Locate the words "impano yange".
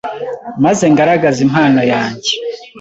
1.47-2.33